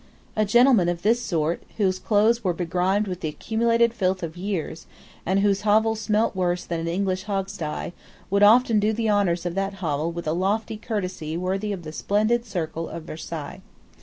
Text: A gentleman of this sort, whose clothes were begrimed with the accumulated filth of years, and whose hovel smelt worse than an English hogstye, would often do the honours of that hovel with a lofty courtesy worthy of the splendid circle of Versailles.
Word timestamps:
A 0.35 0.45
gentleman 0.45 0.89
of 0.89 1.03
this 1.03 1.21
sort, 1.21 1.61
whose 1.77 1.99
clothes 1.99 2.43
were 2.43 2.53
begrimed 2.55 3.05
with 3.07 3.19
the 3.21 3.27
accumulated 3.27 3.93
filth 3.93 4.23
of 4.23 4.35
years, 4.35 4.87
and 5.27 5.41
whose 5.41 5.61
hovel 5.61 5.95
smelt 5.95 6.35
worse 6.35 6.65
than 6.65 6.79
an 6.79 6.87
English 6.87 7.25
hogstye, 7.25 7.91
would 8.31 8.41
often 8.41 8.79
do 8.79 8.93
the 8.93 9.11
honours 9.11 9.45
of 9.45 9.53
that 9.53 9.75
hovel 9.75 10.11
with 10.11 10.25
a 10.25 10.33
lofty 10.33 10.77
courtesy 10.77 11.37
worthy 11.37 11.71
of 11.71 11.83
the 11.83 11.91
splendid 11.91 12.47
circle 12.47 12.89
of 12.89 13.03
Versailles. 13.03 13.61